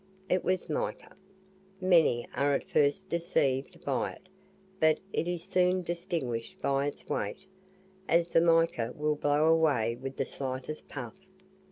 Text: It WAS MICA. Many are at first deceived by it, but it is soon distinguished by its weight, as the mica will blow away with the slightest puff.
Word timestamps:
It 0.29 0.43
WAS 0.43 0.67
MICA. 0.67 1.15
Many 1.79 2.27
are 2.35 2.55
at 2.55 2.67
first 2.67 3.07
deceived 3.07 3.85
by 3.85 4.13
it, 4.13 4.29
but 4.79 4.97
it 5.13 5.27
is 5.27 5.43
soon 5.43 5.83
distinguished 5.83 6.59
by 6.59 6.87
its 6.87 7.07
weight, 7.07 7.45
as 8.09 8.29
the 8.29 8.41
mica 8.41 8.93
will 8.97 9.15
blow 9.15 9.45
away 9.45 9.95
with 9.97 10.17
the 10.17 10.25
slightest 10.25 10.87
puff. 10.89 11.13